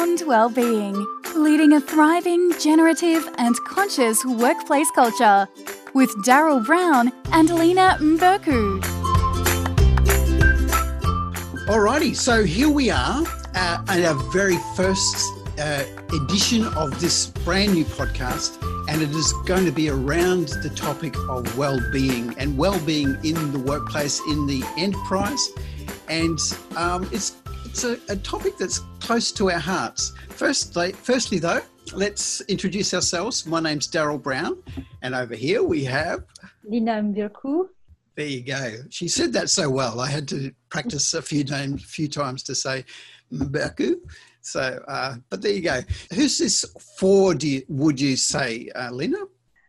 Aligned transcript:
well-being, 0.00 1.06
leading 1.36 1.74
a 1.74 1.80
thriving, 1.80 2.52
generative 2.58 3.28
and 3.36 3.54
conscious 3.66 4.24
workplace 4.24 4.90
culture 4.92 5.46
with 5.92 6.08
Daryl 6.24 6.64
Brown 6.64 7.12
and 7.32 7.50
Lena 7.50 7.98
Mberku. 8.00 8.80
Alrighty, 11.66 12.16
so 12.16 12.44
here 12.44 12.70
we 12.70 12.88
are 12.88 13.22
uh, 13.54 13.84
at 13.88 14.02
our 14.02 14.14
very 14.32 14.56
first 14.74 15.16
uh, 15.58 15.84
edition 16.14 16.64
of 16.68 16.98
this 16.98 17.26
brand 17.26 17.74
new 17.74 17.84
podcast, 17.84 18.56
and 18.88 19.02
it 19.02 19.10
is 19.10 19.34
going 19.44 19.66
to 19.66 19.72
be 19.72 19.90
around 19.90 20.48
the 20.62 20.70
topic 20.70 21.14
of 21.28 21.58
well-being 21.58 22.34
and 22.38 22.56
well-being 22.56 23.18
in 23.22 23.52
the 23.52 23.58
workplace, 23.58 24.18
in 24.30 24.46
the 24.46 24.64
enterprise, 24.78 25.50
and 26.08 26.38
um, 26.76 27.06
it's 27.12 27.36
it's 27.66 27.84
a, 27.84 27.98
a, 28.08 28.16
topic 28.16 28.58
that's 28.58 28.80
close 29.10 29.32
to 29.32 29.50
our 29.50 29.58
hearts. 29.58 30.12
Firstly, 30.28 30.92
firstly 30.92 31.40
though, 31.40 31.62
let's 31.92 32.42
introduce 32.42 32.94
ourselves. 32.94 33.44
My 33.44 33.58
name's 33.58 33.88
Daryl 33.88 34.22
Brown, 34.22 34.62
and 35.02 35.16
over 35.16 35.34
here 35.34 35.64
we 35.64 35.82
have 35.82 36.20
Lina 36.62 37.02
Mberku. 37.02 37.64
There 38.14 38.26
you 38.28 38.44
go. 38.44 38.76
She 38.88 39.08
said 39.08 39.32
that 39.32 39.50
so 39.50 39.68
well. 39.68 39.98
I 39.98 40.06
had 40.06 40.28
to 40.28 40.52
practice 40.68 41.12
a 41.14 41.22
few 41.22 41.42
times, 41.42 41.82
few 41.84 42.06
times 42.06 42.44
to 42.44 42.54
say 42.54 42.84
Mberku. 43.32 43.96
So, 44.42 44.80
uh, 44.86 45.16
but 45.28 45.42
there 45.42 45.54
you 45.54 45.62
go. 45.62 45.80
Who's 46.14 46.38
this 46.38 46.64
for? 46.96 47.34
Do 47.34 47.48
you, 47.48 47.62
would 47.68 48.00
you 48.00 48.14
say, 48.14 48.70
uh, 48.76 48.92
Lina? 48.92 49.24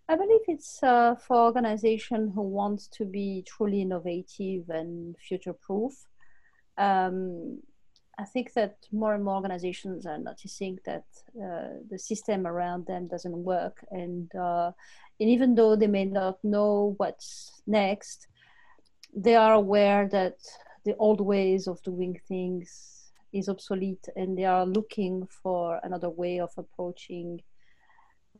I 0.07 0.17
believe 0.17 0.41
it's 0.49 0.83
uh, 0.83 1.15
for 1.15 1.37
organization 1.37 2.31
who 2.35 2.43
wants 2.43 2.87
to 2.89 3.05
be 3.05 3.43
truly 3.47 3.81
innovative 3.81 4.69
and 4.69 5.15
future-proof. 5.17 5.93
Um, 6.77 7.59
I 8.21 8.25
think 8.25 8.53
that 8.53 8.75
more 8.91 9.15
and 9.15 9.23
more 9.23 9.35
organizations 9.35 10.05
are 10.05 10.19
noticing 10.19 10.77
that 10.85 11.05
uh, 11.35 11.79
the 11.89 11.97
system 11.97 12.45
around 12.45 12.85
them 12.85 13.07
doesn't 13.07 13.35
work, 13.35 13.83
and 13.89 14.33
uh, 14.35 14.71
and 15.19 15.29
even 15.29 15.55
though 15.55 15.75
they 15.75 15.87
may 15.87 16.05
not 16.05 16.37
know 16.43 16.93
what's 16.97 17.61
next, 17.65 18.27
they 19.25 19.35
are 19.35 19.53
aware 19.53 20.07
that 20.09 20.37
the 20.85 20.95
old 20.97 21.19
ways 21.19 21.67
of 21.67 21.81
doing 21.81 22.19
things 22.27 23.11
is 23.33 23.49
obsolete, 23.49 24.07
and 24.15 24.37
they 24.37 24.45
are 24.45 24.65
looking 24.67 25.27
for 25.41 25.79
another 25.83 26.09
way 26.09 26.39
of 26.39 26.51
approaching 26.57 27.41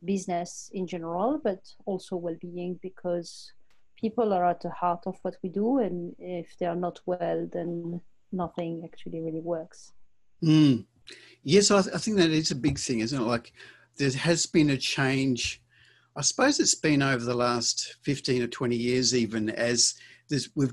business 0.04 0.70
in 0.72 0.86
general, 0.86 1.40
but 1.42 1.60
also 1.86 2.14
well-being 2.16 2.78
because 2.82 3.52
people 3.96 4.32
are 4.32 4.44
at 4.44 4.60
the 4.60 4.70
heart 4.70 5.02
of 5.06 5.18
what 5.22 5.36
we 5.42 5.48
do, 5.48 5.78
and 5.78 6.14
if 6.18 6.56
they 6.58 6.66
are 6.66 6.76
not 6.86 7.00
well, 7.06 7.48
then 7.52 8.00
nothing 8.32 8.82
actually 8.84 9.20
really 9.20 9.40
works. 9.40 9.92
Mm. 10.42 10.84
Yes, 11.42 11.70
I, 11.70 11.82
th- 11.82 11.94
I, 11.94 11.98
think 11.98 12.16
that 12.18 12.30
is 12.30 12.50
a 12.50 12.56
big 12.56 12.78
thing, 12.78 13.00
isn't 13.00 13.20
it? 13.20 13.24
Like 13.24 13.52
there 13.98 14.10
has 14.10 14.46
been 14.46 14.70
a 14.70 14.76
change. 14.76 15.62
I 16.16 16.20
suppose 16.20 16.60
it's 16.60 16.74
been 16.74 17.02
over 17.02 17.24
the 17.24 17.34
last 17.34 17.96
15 18.02 18.42
or 18.42 18.46
20 18.46 18.76
years, 18.76 19.14
even 19.14 19.50
as 19.50 19.94
we're 20.54 20.70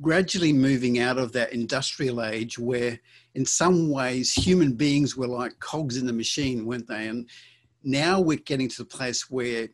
gradually 0.00 0.52
moving 0.52 0.98
out 0.98 1.18
of 1.18 1.32
that 1.32 1.52
industrial 1.52 2.22
age 2.22 2.58
where, 2.58 2.98
in 3.34 3.44
some 3.44 3.90
ways, 3.90 4.32
human 4.32 4.72
beings 4.72 5.16
were 5.16 5.26
like 5.26 5.58
cogs 5.58 5.96
in 5.96 6.06
the 6.06 6.12
machine, 6.12 6.66
weren't 6.66 6.88
they? 6.88 7.08
And 7.08 7.28
now 7.82 8.20
we're 8.20 8.38
getting 8.38 8.68
to 8.68 8.78
the 8.78 8.84
place 8.84 9.30
where, 9.30 9.68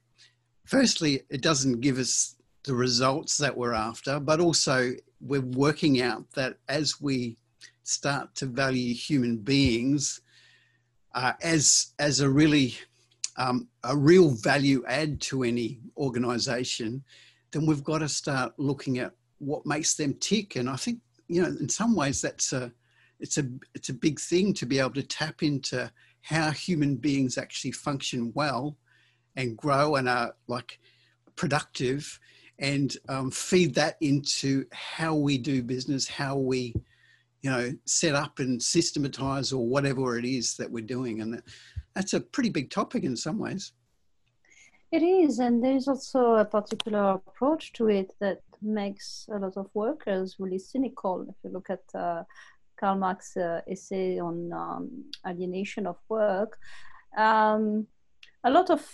firstly, 0.65 1.23
it 1.31 1.43
doesn't 1.43 1.81
give 1.81 1.99
us 1.99 2.37
the 2.65 2.75
results 2.75 3.37
that 3.39 3.57
we're 3.57 3.75
after, 3.75 4.21
but 4.21 4.41
also 4.41 4.93
we're 5.23 5.41
working 5.41 6.03
out 6.03 6.31
that 6.33 6.57
as 6.69 7.01
we 7.01 7.37
start 7.85 8.35
to 8.35 8.47
value 8.47 8.95
human 8.95 9.39
beings 9.39 10.21
uh, 11.15 11.33
as 11.43 11.93
as 11.99 12.21
a 12.21 12.29
really 12.29 12.75
um, 13.37 13.69
a 13.85 13.97
real 13.97 14.31
value 14.31 14.85
add 14.87 15.21
to 15.21 15.43
any 15.43 15.81
organization, 15.97 17.03
then 17.51 17.67
we've 17.67 17.85
got 17.85 17.99
to 17.99 18.09
start 18.09 18.53
looking 18.59 18.99
at 18.99 19.13
what 19.39 19.65
makes 19.65 19.95
them 19.95 20.15
tick. 20.15 20.57
And 20.57 20.69
I 20.69 20.77
think 20.77 20.99
you 21.29 21.43
know, 21.43 21.49
in 21.49 21.69
some 21.69 21.95
ways, 21.97 22.21
that's 22.21 22.53
a 22.53 22.73
it's 23.21 23.39
a 23.39 23.47
it's 23.75 23.89
a 23.89 23.95
big 23.95 24.21
thing 24.21 24.53
to 24.55 24.67
be 24.67 24.79
able 24.79 24.95
to 24.95 25.03
tap 25.03 25.43
into 25.43 25.91
how 26.23 26.51
human 26.51 26.97
beings 26.97 27.39
actually 27.39 27.73
function 27.73 28.33
well 28.35 28.77
and 29.37 29.57
grow 29.57 29.97
and 29.97 30.09
are 30.09 30.35
like 30.47 30.79
productive 31.37 32.21
and 32.59 32.97
um, 33.09 33.31
feed 33.31 33.75
that 33.75 33.97
into 34.01 34.65
how 34.73 35.15
we 35.15 35.39
do 35.39 35.63
business, 35.63 36.07
how 36.07 36.37
we, 36.37 36.75
you 37.43 37.51
know, 37.51 37.73
set 37.87 38.15
up 38.15 38.39
and 38.39 38.63
systematize 38.63 39.53
or 39.53 39.67
whatever 39.67 40.19
it 40.19 40.25
is 40.25 40.57
that 40.57 40.71
we're 40.71 40.85
doing. 40.85 41.21
And 41.21 41.35
that, 41.35 41.45
that's 41.95 42.15
a 42.15 42.21
pretty 42.21 42.51
big 42.51 42.71
topic 42.71 43.05
in 43.05 43.17
some 43.17 43.39
ways. 43.39 43.73
It 44.93 45.03
is, 45.03 45.39
and 45.39 45.65
there's 45.65 45.89
also 45.89 46.35
a 46.35 46.45
particular 46.45 47.13
approach 47.13 47.73
to 47.75 47.89
it 47.89 48.13
that 48.21 48.43
makes 48.61 49.27
a 49.33 49.39
lot 49.39 49.57
of 49.57 49.71
workers 49.73 50.37
really 50.39 50.59
cynical. 50.59 51.27
If 51.29 51.35
you 51.43 51.51
look 51.51 51.71
at 51.71 51.83
uh, 51.95 52.25
Karl 52.79 52.99
Marx's 52.99 53.37
uh, 53.39 53.61
essay 53.67 54.21
on 54.21 54.53
um, 54.53 55.05
alienation 55.27 55.87
of 55.87 55.97
work, 56.11 56.59
um, 57.17 57.87
a 58.45 58.51
lot 58.51 58.71
of 58.71 58.85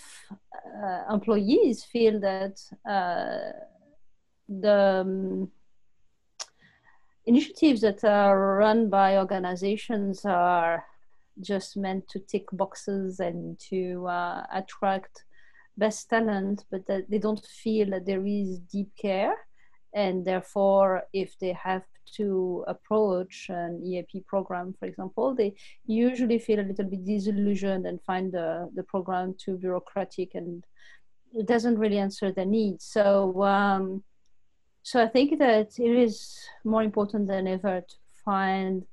uh, 0.84 1.12
employees 1.12 1.84
feel 1.84 2.20
that 2.20 2.60
uh, 2.88 3.52
the 4.48 5.02
um, 5.06 5.50
initiatives 7.26 7.80
that 7.80 8.04
are 8.04 8.56
run 8.56 8.88
by 8.88 9.18
organizations 9.18 10.24
are 10.24 10.84
just 11.40 11.76
meant 11.76 12.08
to 12.08 12.18
tick 12.18 12.44
boxes 12.52 13.20
and 13.20 13.58
to 13.58 14.06
uh, 14.06 14.44
attract 14.52 15.24
best 15.76 16.10
talent, 16.10 16.64
but 16.70 16.86
that 16.86 17.08
they 17.08 17.18
don't 17.18 17.44
feel 17.44 17.90
that 17.90 18.06
there 18.06 18.26
is 18.26 18.58
deep 18.60 18.90
care. 19.00 19.34
And 19.94 20.24
therefore, 20.24 21.04
if 21.12 21.38
they 21.38 21.52
have 21.52 21.84
to 22.16 22.64
approach 22.66 23.46
an 23.48 23.82
EAP 23.84 24.24
program, 24.26 24.74
for 24.78 24.86
example, 24.86 25.34
they 25.34 25.54
usually 25.86 26.38
feel 26.38 26.60
a 26.60 26.68
little 26.68 26.84
bit 26.84 27.04
disillusioned 27.04 27.86
and 27.86 28.00
find 28.02 28.32
the, 28.32 28.70
the 28.74 28.82
program 28.82 29.34
too 29.38 29.56
bureaucratic 29.56 30.34
and 30.34 30.64
it 31.34 31.46
doesn't 31.46 31.78
really 31.78 31.98
answer 31.98 32.32
their 32.32 32.46
needs. 32.46 32.84
So, 32.84 33.42
um, 33.42 34.02
so 34.82 35.02
I 35.02 35.08
think 35.08 35.38
that 35.38 35.78
it 35.78 35.98
is 35.98 36.38
more 36.64 36.82
important 36.82 37.28
than 37.28 37.46
ever 37.46 37.80
to 37.80 37.96
find 38.24 38.84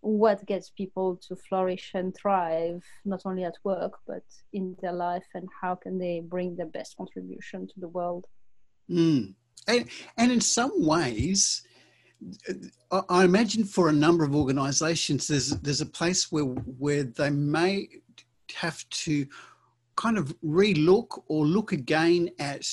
what 0.00 0.46
gets 0.46 0.70
people 0.70 1.16
to 1.28 1.36
flourish 1.36 1.90
and 1.94 2.14
thrive, 2.14 2.82
not 3.04 3.22
only 3.24 3.44
at 3.44 3.56
work, 3.64 3.98
but 4.06 4.22
in 4.52 4.76
their 4.80 4.92
life, 4.92 5.26
and 5.34 5.48
how 5.60 5.74
can 5.74 5.98
they 5.98 6.20
bring 6.20 6.56
their 6.56 6.66
best 6.66 6.96
contribution 6.96 7.66
to 7.66 7.80
the 7.80 7.88
world. 7.88 8.26
Mm. 8.88 9.34
And, 9.66 9.88
and 10.16 10.32
in 10.32 10.40
some 10.40 10.86
ways, 10.86 11.62
I 12.90 13.24
imagine 13.24 13.64
for 13.64 13.88
a 13.88 13.92
number 13.92 14.24
of 14.24 14.34
organisations, 14.34 15.26
there's 15.26 15.50
there's 15.60 15.80
a 15.80 15.86
place 15.86 16.32
where 16.32 16.44
where 16.44 17.04
they 17.04 17.30
may 17.30 17.88
have 18.54 18.88
to 18.88 19.26
kind 19.96 20.18
of 20.18 20.34
relook 20.40 21.22
or 21.28 21.46
look 21.46 21.72
again 21.72 22.30
at 22.38 22.66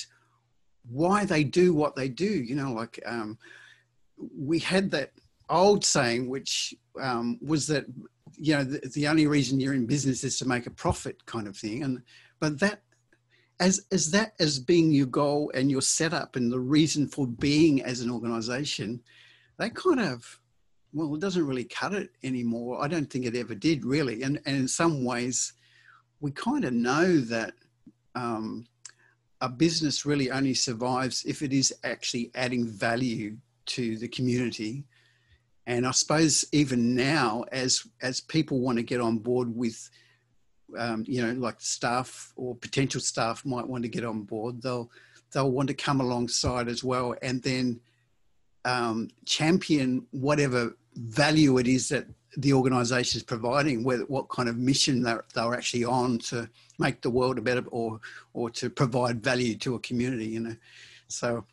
why 0.88 1.24
they 1.24 1.44
do 1.44 1.74
what 1.74 1.96
they 1.96 2.08
do. 2.08 2.24
You 2.24 2.54
know, 2.54 2.72
like 2.72 3.00
um, 3.06 3.38
we 4.16 4.58
had 4.58 4.90
that 4.92 5.12
old 5.50 5.84
saying, 5.84 6.28
which 6.28 6.74
um, 7.00 7.38
was 7.42 7.66
that 7.66 7.86
you 8.36 8.56
know 8.56 8.64
the, 8.64 8.80
the, 8.94 9.08
only 9.08 9.26
reason 9.26 9.60
you're 9.60 9.74
in 9.74 9.86
business 9.86 10.24
is 10.24 10.38
to 10.38 10.48
make 10.48 10.66
a 10.66 10.70
profit, 10.70 11.24
kind 11.26 11.46
of 11.46 11.56
thing. 11.56 11.82
And 11.82 12.02
but 12.40 12.58
that 12.60 12.82
as 13.60 13.86
as 13.92 14.10
that 14.10 14.34
as 14.40 14.58
being 14.58 14.90
your 14.90 15.06
goal 15.06 15.50
and 15.54 15.70
your 15.70 15.82
setup 15.82 16.36
and 16.36 16.50
the 16.50 16.60
reason 16.60 17.06
for 17.06 17.26
being 17.26 17.82
as 17.82 18.00
an 18.00 18.10
organisation 18.10 19.02
they 19.58 19.70
kind 19.70 20.00
of 20.00 20.40
well 20.92 21.14
it 21.14 21.20
doesn't 21.20 21.46
really 21.46 21.64
cut 21.64 21.92
it 21.92 22.10
anymore. 22.22 22.82
I 22.82 22.88
don't 22.88 23.10
think 23.10 23.26
it 23.26 23.36
ever 23.36 23.54
did 23.54 23.84
really. 23.84 24.22
And 24.22 24.40
and 24.46 24.56
in 24.56 24.68
some 24.68 25.04
ways 25.04 25.52
we 26.20 26.30
kind 26.30 26.64
of 26.64 26.72
know 26.72 27.20
that 27.20 27.52
um, 28.14 28.66
a 29.40 29.48
business 29.48 30.06
really 30.06 30.30
only 30.30 30.54
survives 30.54 31.24
if 31.24 31.42
it 31.42 31.52
is 31.52 31.74
actually 31.84 32.30
adding 32.34 32.66
value 32.66 33.36
to 33.66 33.96
the 33.98 34.08
community. 34.08 34.84
And 35.66 35.86
i 35.86 35.92
suppose 35.92 36.44
even 36.52 36.94
now 36.94 37.44
as 37.50 37.86
as 38.02 38.20
people 38.20 38.60
want 38.60 38.76
to 38.78 38.84
get 38.84 39.00
on 39.00 39.18
board 39.18 39.54
with 39.54 39.90
um, 40.78 41.04
you 41.06 41.22
know 41.22 41.32
like 41.32 41.60
staff 41.60 42.32
or 42.36 42.54
potential 42.54 43.00
staff 43.00 43.44
might 43.44 43.66
want 43.66 43.82
to 43.84 43.88
get 43.88 44.04
on 44.04 44.22
board 44.22 44.60
they'll 44.60 44.90
they'll 45.34 45.50
want 45.50 45.68
to 45.68 45.74
come 45.74 46.00
alongside 46.00 46.68
as 46.68 46.82
well. 46.82 47.14
And 47.20 47.42
then 47.42 47.80
um, 48.64 49.08
champion 49.26 50.06
whatever 50.10 50.76
value 50.96 51.58
it 51.58 51.66
is 51.66 51.88
that 51.88 52.06
the 52.36 52.52
organisation 52.52 53.18
is 53.18 53.22
providing, 53.22 53.84
whether, 53.84 54.04
what 54.04 54.28
kind 54.28 54.48
of 54.48 54.56
mission 54.56 55.02
they're, 55.02 55.24
they're 55.34 55.54
actually 55.54 55.84
on 55.84 56.18
to 56.18 56.48
make 56.78 57.00
the 57.00 57.10
world 57.10 57.38
a 57.38 57.42
better 57.42 57.64
or 57.68 58.00
or 58.32 58.50
to 58.50 58.68
provide 58.68 59.22
value 59.22 59.54
to 59.56 59.74
a 59.74 59.80
community. 59.80 60.26
You 60.26 60.40
know, 60.40 60.56
so 61.08 61.44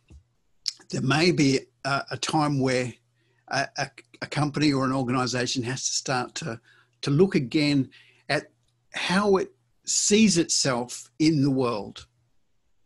there 0.90 1.02
may 1.02 1.32
be 1.32 1.60
a, 1.86 2.04
a 2.12 2.18
time 2.18 2.60
where 2.60 2.94
a, 3.50 3.68
a, 3.78 3.90
a, 4.22 4.28
company 4.28 4.74
or 4.74 4.86
an 4.86 4.94
organisation 4.94 5.64
has 5.64 5.86
to 5.86 5.92
start 5.92 6.36
to 6.36 6.60
to 7.02 7.12
look 7.12 7.36
again 7.36 7.90
at 8.30 8.48
how 8.94 9.38
it 9.38 9.52
sees 9.86 10.38
itself 10.38 11.12
in 11.20 11.44
the 11.44 11.52
world. 11.52 12.08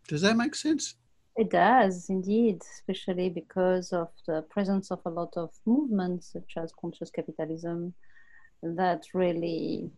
Does 0.08 0.22
that 0.22 0.38
make 0.38 0.56
sense? 0.56 0.96
It 1.38 1.50
does 1.50 2.10
indeed, 2.10 2.62
especially 2.62 3.30
because 3.30 3.92
of 3.92 4.10
the 4.26 4.42
presence 4.44 4.90
of 4.90 5.02
a 5.06 5.10
lot 5.10 5.34
of 5.36 5.52
movements 5.66 6.32
such 6.32 6.54
as 6.56 6.72
conscious 6.80 7.10
capitalism 7.10 7.94
that 8.64 9.04
really 9.14 9.92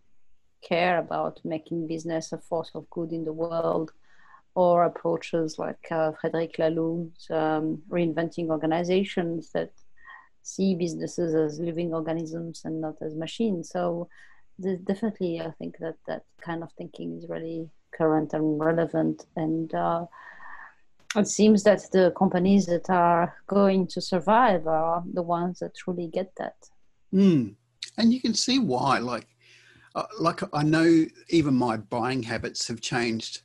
care 0.67 0.97
about 0.97 1.39
making 1.43 1.87
business 1.87 2.33
a 2.33 2.39
force 2.39 2.71
of 2.73 2.89
good 2.89 3.11
in 3.11 3.23
the 3.23 3.33
world, 3.33 3.91
or 4.55 4.85
approaches 4.85 5.59
like 5.59 5.91
uh, 5.91 6.11
Frederic 6.19 6.57
Laloux's 6.57 7.29
um, 7.29 7.83
reinventing 7.89 8.47
organizations 8.47 9.51
that 9.51 9.71
see 10.41 10.73
businesses 10.73 11.35
as 11.35 11.59
living 11.59 11.93
organisms 11.93 12.63
and 12.65 12.81
not 12.81 12.95
as 13.01 13.13
machines. 13.13 13.69
So 13.69 14.09
definitely, 14.59 15.39
I 15.39 15.51
think 15.59 15.77
that 15.77 15.97
that 16.07 16.23
kind 16.41 16.63
of 16.63 16.71
thinking 16.71 17.19
is 17.19 17.29
really 17.29 17.69
current 17.91 18.33
and 18.33 18.59
relevant. 18.59 19.27
And 19.35 19.71
uh, 19.75 20.07
it 21.17 21.27
seems 21.27 21.63
that 21.63 21.81
the 21.91 22.11
companies 22.17 22.65
that 22.67 22.89
are 22.89 23.35
going 23.47 23.87
to 23.87 24.01
survive 24.01 24.67
are 24.67 25.03
the 25.13 25.21
ones 25.21 25.59
that 25.59 25.75
truly 25.75 26.07
get 26.07 26.31
that. 26.37 26.55
Mm. 27.13 27.55
And 27.97 28.13
you 28.13 28.21
can 28.21 28.33
see 28.33 28.59
why. 28.59 28.99
Like, 28.99 29.27
uh, 29.95 30.03
like 30.19 30.41
I 30.53 30.63
know 30.63 31.05
even 31.29 31.55
my 31.55 31.77
buying 31.77 32.21
habits 32.23 32.67
have 32.67 32.81
changed 32.81 33.41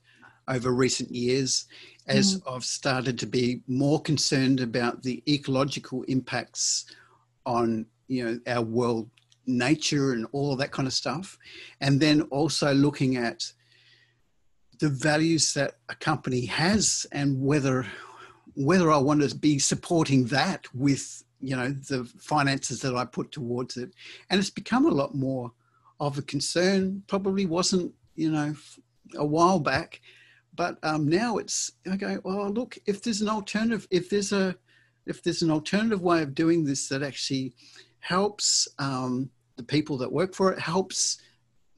over 0.48 0.72
recent 0.72 1.10
years 1.10 1.66
as 2.08 2.40
mm. 2.40 2.54
I've 2.54 2.64
started 2.64 3.19
to 3.20 3.26
be 3.26 3.62
more 3.66 4.00
concerned 4.00 4.60
about 4.60 5.02
the 5.02 5.22
ecological 5.28 6.02
impacts 6.04 6.86
on 7.46 7.86
you 8.08 8.25
know 8.25 8.40
our 8.46 8.62
world 8.62 9.08
nature 9.46 10.12
and 10.12 10.26
all 10.32 10.56
that 10.56 10.70
kind 10.70 10.86
of 10.86 10.94
stuff 10.94 11.38
and 11.80 12.00
then 12.00 12.22
also 12.22 12.72
looking 12.75 13.16
at 13.16 13.44
the 14.82 14.88
values 14.88 15.55
that 15.55 15.76
a 15.88 15.94
company 15.94 16.44
has 16.46 17.06
and 17.12 17.40
whether 17.40 17.87
whether 18.55 18.90
I 18.90 18.99
want 18.99 19.23
to 19.23 19.34
be 19.34 19.61
supporting 19.61 20.26
that 20.26 20.67
with 20.75 21.23
you 21.40 21.55
know 21.55 21.70
the 21.70 22.05
finances 22.19 22.81
that 22.81 22.96
I 22.96 23.05
put 23.05 23.31
towards 23.31 23.76
it. 23.76 23.93
And 24.29 24.40
it's 24.40 24.50
become 24.50 24.87
a 24.87 24.90
lot 24.90 25.14
more 25.14 25.52
of 26.00 26.19
a 26.19 26.23
concern. 26.23 27.05
Probably 27.06 27.46
wasn't 27.46 27.94
you 28.17 28.32
know 28.32 28.56
a 29.14 29.25
while 29.25 29.61
back 29.61 30.00
but 30.55 30.79
um, 30.82 31.06
now 31.06 31.38
it's 31.38 31.73
okay 31.87 32.17
well 32.25 32.50
look 32.50 32.78
if 32.87 33.02
there's 33.02 33.20
an 33.20 33.28
alternative 33.28 33.87
if 33.90 34.08
there's 34.11 34.32
a 34.32 34.55
if 35.06 35.23
there's 35.23 35.43
an 35.43 35.50
alternative 35.50 36.00
way 36.00 36.23
of 36.23 36.35
doing 36.35 36.64
this 36.64 36.88
that 36.88 37.02
actually 37.02 37.52
helps 38.00 38.69
um, 38.78 39.31
the 39.56 39.62
people 39.62 39.96
that 39.99 40.11
work 40.11 40.35
for 40.35 40.52
it, 40.52 40.58
helps 40.58 41.19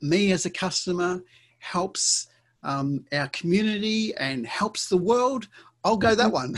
me 0.01 0.33
as 0.33 0.47
a 0.47 0.51
customer, 0.51 1.23
helps 1.59 2.29
um, 2.65 3.05
our 3.13 3.29
community, 3.29 4.15
and 4.17 4.47
helps 4.47 4.89
the 4.89 4.97
world, 4.97 5.49
I'll 5.85 5.97
go 5.97 6.15
that 6.15 6.33
one. 6.33 6.57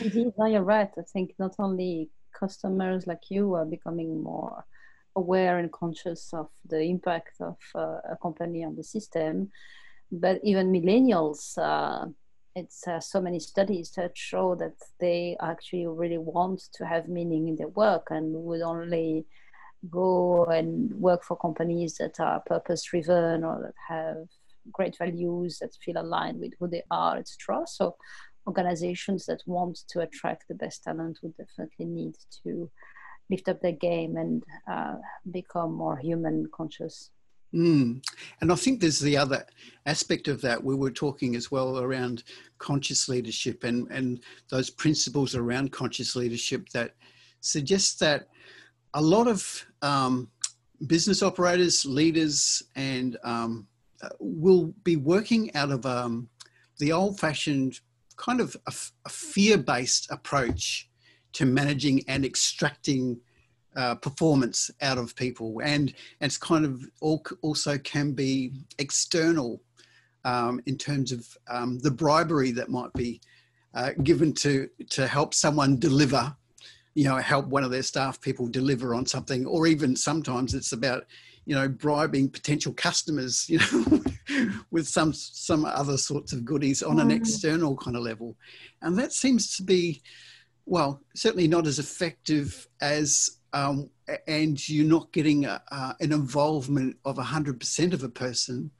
Indeed, 0.00 0.32
no, 0.38 0.46
you're 0.46 0.62
right. 0.62 0.90
I 0.96 1.02
think 1.02 1.34
not 1.38 1.56
only 1.58 2.10
customers 2.32 3.06
like 3.06 3.30
you 3.30 3.54
are 3.54 3.64
becoming 3.64 4.22
more 4.22 4.64
aware 5.16 5.58
and 5.58 5.72
conscious 5.72 6.30
of 6.32 6.48
the 6.64 6.80
impact 6.80 7.40
of 7.40 7.56
uh, 7.74 7.98
a 8.10 8.16
company 8.22 8.64
on 8.64 8.76
the 8.76 8.84
system, 8.84 9.50
but 10.10 10.40
even 10.42 10.72
millennials. 10.72 11.58
Uh, 11.58 12.08
it's 12.56 12.86
uh, 12.88 12.98
so 12.98 13.20
many 13.20 13.38
studies 13.38 13.92
that 13.92 14.16
show 14.16 14.56
that 14.56 14.74
they 14.98 15.36
actually 15.40 15.86
really 15.86 16.18
want 16.18 16.60
to 16.74 16.84
have 16.84 17.08
meaning 17.08 17.46
in 17.48 17.56
their 17.56 17.68
work 17.68 18.08
and 18.10 18.34
would 18.34 18.60
only 18.60 19.24
go 19.88 20.44
and 20.46 20.92
work 20.94 21.22
for 21.22 21.36
companies 21.36 21.96
that 21.98 22.18
are 22.18 22.40
purpose 22.40 22.82
driven 22.84 23.44
or 23.44 23.62
that 23.62 23.74
have 23.88 24.26
great 24.72 24.96
values 24.98 25.58
that 25.58 25.74
feel 25.84 25.98
aligned 25.98 26.38
with 26.40 26.52
who 26.58 26.68
they 26.68 26.82
are 26.90 27.16
etc 27.16 27.62
so 27.66 27.96
organizations 28.46 29.26
that 29.26 29.42
want 29.46 29.78
to 29.88 30.00
attract 30.00 30.44
the 30.48 30.54
best 30.54 30.82
talent 30.82 31.18
would 31.22 31.36
definitely 31.36 31.86
need 31.86 32.14
to 32.42 32.70
lift 33.30 33.48
up 33.48 33.60
their 33.60 33.72
game 33.72 34.16
and 34.16 34.42
uh, 34.70 34.96
become 35.30 35.72
more 35.72 35.96
human 35.96 36.46
conscious 36.54 37.10
Mm. 37.54 38.04
And 38.40 38.52
I 38.52 38.54
think 38.54 38.80
there's 38.80 39.00
the 39.00 39.16
other 39.16 39.44
aspect 39.86 40.28
of 40.28 40.40
that. 40.42 40.62
We 40.62 40.74
were 40.74 40.90
talking 40.90 41.34
as 41.34 41.50
well 41.50 41.80
around 41.80 42.22
conscious 42.58 43.08
leadership 43.08 43.64
and, 43.64 43.90
and 43.90 44.20
those 44.50 44.70
principles 44.70 45.34
around 45.34 45.72
conscious 45.72 46.14
leadership 46.14 46.68
that 46.70 46.94
suggest 47.40 47.98
that 48.00 48.28
a 48.94 49.02
lot 49.02 49.26
of 49.26 49.66
um, 49.82 50.28
business 50.86 51.22
operators, 51.22 51.84
leaders, 51.84 52.62
and 52.76 53.16
um, 53.24 53.66
will 54.18 54.74
be 54.84 54.96
working 54.96 55.54
out 55.54 55.70
of 55.70 55.84
um, 55.86 56.28
the 56.78 56.92
old 56.92 57.18
fashioned 57.18 57.80
kind 58.16 58.40
of 58.40 58.56
a, 58.66 58.72
fear 59.08 59.56
based 59.56 60.10
approach 60.10 60.88
to 61.32 61.46
managing 61.46 62.02
and 62.08 62.24
extracting 62.24 63.18
uh, 63.76 63.94
performance 63.94 64.70
out 64.82 64.98
of 64.98 65.14
people, 65.14 65.60
and, 65.62 65.94
and 66.20 66.28
it's 66.28 66.36
kind 66.36 66.64
of 66.64 66.84
also 67.42 67.78
can 67.78 68.12
be 68.12 68.52
external 68.78 69.62
um, 70.24 70.60
in 70.66 70.76
terms 70.76 71.12
of 71.12 71.26
um, 71.48 71.78
the 71.78 71.90
bribery 71.90 72.50
that 72.50 72.68
might 72.68 72.92
be 72.94 73.20
uh, 73.74 73.90
given 74.02 74.32
to 74.32 74.68
to 74.90 75.06
help 75.06 75.32
someone 75.32 75.78
deliver, 75.78 76.34
you 76.94 77.04
know, 77.04 77.16
help 77.16 77.46
one 77.46 77.62
of 77.62 77.70
their 77.70 77.82
staff 77.82 78.20
people 78.20 78.48
deliver 78.48 78.94
on 78.94 79.06
something, 79.06 79.46
or 79.46 79.66
even 79.66 79.94
sometimes 79.94 80.52
it's 80.54 80.72
about 80.72 81.04
you 81.46 81.54
know 81.54 81.68
bribing 81.68 82.28
potential 82.28 82.72
customers, 82.72 83.46
you 83.48 83.58
know, 83.58 84.00
with 84.70 84.86
some 84.88 85.12
some 85.12 85.64
other 85.64 85.96
sorts 85.96 86.32
of 86.32 86.44
goodies 86.44 86.82
on 86.82 87.00
an 87.00 87.10
external 87.10 87.76
kind 87.76 87.96
of 87.96 88.02
level, 88.02 88.36
and 88.82 88.98
that 88.98 89.12
seems 89.12 89.56
to 89.56 89.62
be 89.62 90.02
well 90.66 91.00
certainly 91.14 91.48
not 91.48 91.66
as 91.66 91.78
effective 91.78 92.68
as 92.80 93.40
um, 93.52 93.90
and 94.26 94.68
you're 94.68 94.86
not 94.86 95.12
getting 95.12 95.44
a, 95.44 95.62
uh, 95.70 95.92
an 96.00 96.12
involvement 96.12 96.96
of 97.04 97.16
100% 97.16 97.92
of 97.92 98.02
a 98.02 98.08
person, 98.08 98.70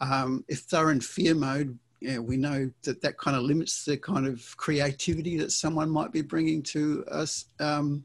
um, 0.00 0.44
if 0.48 0.68
they're 0.68 0.90
in 0.90 1.00
fear 1.00 1.34
mode, 1.34 1.78
yeah, 2.00 2.18
we 2.18 2.36
know 2.36 2.70
that 2.82 3.02
that 3.02 3.18
kind 3.18 3.36
of 3.36 3.42
limits 3.42 3.84
the 3.84 3.96
kind 3.96 4.26
of 4.26 4.56
creativity 4.56 5.36
that 5.36 5.52
someone 5.52 5.90
might 5.90 6.12
be 6.12 6.22
bringing 6.22 6.62
to 6.62 7.04
us, 7.10 7.46
um, 7.60 8.04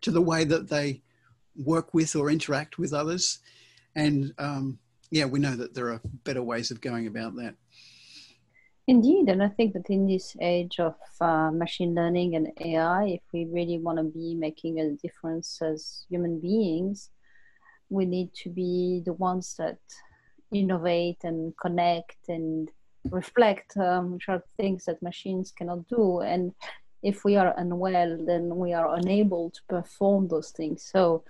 to 0.00 0.10
the 0.10 0.20
way 0.20 0.44
that 0.44 0.68
they 0.68 1.02
work 1.58 1.92
with 1.92 2.14
or 2.16 2.30
interact 2.30 2.78
with 2.78 2.92
others. 2.92 3.40
And 3.94 4.32
um, 4.38 4.78
yeah, 5.10 5.24
we 5.24 5.38
know 5.38 5.56
that 5.56 5.74
there 5.74 5.90
are 5.92 6.00
better 6.24 6.42
ways 6.42 6.70
of 6.70 6.80
going 6.80 7.06
about 7.06 7.36
that. 7.36 7.54
Indeed, 8.86 9.28
and 9.28 9.42
I 9.42 9.48
think 9.48 9.74
that 9.74 9.90
in 9.90 10.06
this 10.06 10.34
age 10.40 10.80
of 10.80 10.94
uh, 11.20 11.50
machine 11.50 11.94
learning 11.94 12.36
and 12.36 12.50
AI, 12.58 13.04
if 13.04 13.20
we 13.34 13.44
really 13.44 13.78
want 13.78 13.98
to 13.98 14.04
be 14.04 14.34
making 14.34 14.80
a 14.80 14.92
difference 14.92 15.60
as 15.60 16.06
human 16.08 16.40
beings, 16.40 17.10
we 17.90 18.06
need 18.06 18.32
to 18.42 18.48
be 18.48 19.02
the 19.04 19.12
ones 19.12 19.54
that 19.58 19.78
innovate 20.52 21.18
and 21.22 21.54
connect 21.58 22.28
and 22.28 22.70
reflect, 23.10 23.76
um, 23.76 24.12
which 24.12 24.28
are 24.28 24.42
things 24.56 24.86
that 24.86 25.02
machines 25.02 25.52
cannot 25.52 25.86
do. 25.88 26.20
And 26.20 26.54
if 27.02 27.24
we 27.24 27.36
are 27.36 27.54
unwell, 27.58 28.16
then 28.24 28.56
we 28.56 28.72
are 28.72 28.94
unable 28.94 29.50
to 29.50 29.60
perform 29.68 30.28
those 30.28 30.50
things. 30.50 30.82
So, 30.90 31.24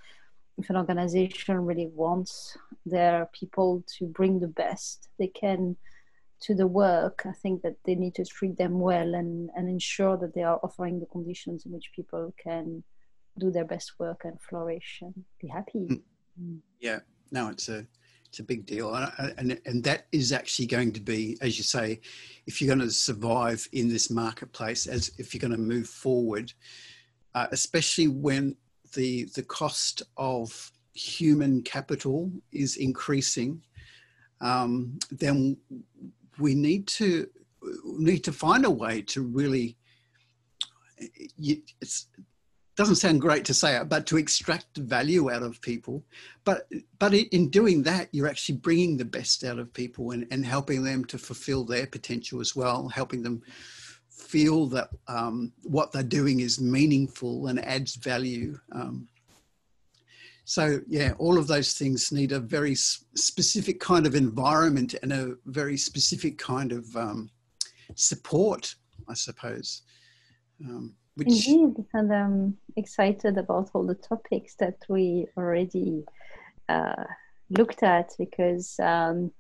if 0.59 0.71
an 0.71 0.77
organization 0.77 1.57
really 1.65 1.87
wants 1.87 2.57
their 2.85 3.29
people 3.33 3.85
to 3.99 4.07
bring 4.07 4.41
the 4.41 4.49
best 4.49 5.09
they 5.19 5.29
can 5.29 5.77
to 6.41 6.55
the 6.55 6.67
work, 6.67 7.23
I 7.25 7.33
think 7.33 7.63
that 7.63 7.77
they 7.85 7.95
need 7.95 8.15
to 8.17 8.25
treat 8.25 8.59
them 8.59 8.79
well 8.79 9.15
and, 9.15 9.51
and 9.57 9.69
ensure 9.69 10.17
that 10.19 10.35
they 10.35 10.43
are 10.43 10.61
offering 10.63 11.01
the 11.01 11.07
conditions 11.07 11.65
in 11.65 11.73
which 11.73 11.91
people 11.95 12.35
can 12.43 12.83
do 13.39 13.51
their 13.51 13.65
best 13.65 13.93
work 13.99 14.23
and 14.25 14.41
flourish 14.41 14.99
and 15.03 15.15
be 15.41 15.49
happy. 15.49 15.87
Mm. 15.91 16.03
mm. 16.41 16.59
Yeah, 16.81 17.01
no, 17.31 17.49
it's 17.49 17.69
a 17.69 17.87
it's 18.29 18.41
a 18.41 18.45
big 18.45 18.67
deal, 18.67 18.95
and, 18.95 19.35
and 19.39 19.61
and 19.65 19.85
that 19.85 20.07
is 20.13 20.33
actually 20.33 20.67
going 20.67 20.93
to 20.93 21.01
be, 21.01 21.39
as 21.41 21.57
you 21.57 21.65
say, 21.65 22.01
if 22.47 22.61
you're 22.61 22.75
going 22.75 22.87
to 22.87 22.93
survive 22.93 23.67
in 23.73 23.89
this 23.89 24.11
marketplace, 24.11 24.87
as 24.87 25.11
if 25.19 25.33
you're 25.33 25.41
going 25.41 25.51
to 25.51 25.59
move 25.59 25.89
forward, 25.89 26.53
uh, 27.35 27.47
especially 27.53 28.09
when 28.09 28.55
the 28.93 29.25
the 29.35 29.43
cost 29.43 30.03
of 30.17 30.73
human 30.93 31.63
capital 31.63 32.31
is 32.53 32.77
increasing, 32.77 33.63
um, 34.41 34.99
then 35.11 35.57
we 36.39 36.55
need 36.55 36.87
to 36.87 37.29
need 37.85 38.25
to 38.25 38.33
find 38.33 38.65
a 38.65 38.71
way 38.71 39.03
to 39.03 39.23
really 39.23 39.77
it 40.99 41.61
doesn't 42.77 42.97
sound 42.97 43.21
great 43.21 43.45
to 43.45 43.55
say 43.55 43.77
it 43.77 43.89
but 43.89 44.07
to 44.07 44.17
extract 44.17 44.77
value 44.77 45.31
out 45.31 45.43
of 45.43 45.61
people. 45.61 46.05
But 46.45 46.69
but 46.99 47.15
in 47.15 47.51
doing 47.51 47.83
that 47.85 48.09
you're 48.13 48.29
actually 48.29 48.59
bringing 48.59 48.97
the 48.97 49.05
best 49.05 49.45
out 49.45 49.59
of 49.59 49.73
people 49.73 50.13
and, 50.13 50.27
and 50.31 50.45
helping 50.45 50.83
them 50.83 51.05
to 51.07 51.19
fulfill 51.19 51.65
their 51.65 51.87
potential 51.87 52.41
as 52.41 52.55
well 52.55 52.89
helping 52.89 53.23
them 53.23 53.43
feel 54.19 54.67
that 54.67 54.91
um, 55.07 55.53
what 55.63 55.93
they're 55.93 56.03
doing 56.03 56.41
is 56.41 56.61
meaningful 56.61 57.47
and 57.47 57.65
adds 57.65 57.95
value 57.95 58.59
um, 58.73 59.09
so 60.49 60.81
yeah, 60.89 61.13
all 61.19 61.37
of 61.37 61.47
those 61.47 61.75
things 61.75 62.11
need 62.11 62.33
a 62.33 62.41
very 62.41 62.75
specific 62.75 63.81
kind 63.81 64.07
of 64.07 64.15
environment 64.15 64.95
and 65.03 65.13
a 65.13 65.35
very 65.45 65.77
specific 65.77 66.39
kind 66.39 66.73
of 66.73 66.97
um, 66.97 67.29
support, 67.97 68.75
I 69.07 69.13
suppose. 69.13 69.83
Um, 70.65 70.95
which... 71.17 71.29
Indeed, 71.29 71.85
and 71.93 72.11
I'm 72.11 72.57
excited 72.77 73.37
about 73.37 73.73
all 73.75 73.85
the 73.85 73.95
topics 73.95 74.55
that 74.55 74.77
we 74.89 75.27
already 75.37 76.07
uh, 76.71 77.05
looked 77.51 77.83
at 77.83 78.15
because 78.17 78.81
um, 78.81 79.31